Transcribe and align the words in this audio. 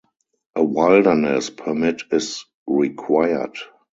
A 0.55 0.63
wilderness 0.63 1.51
permit 1.51 2.01
is 2.11 2.45
required. 2.65 3.55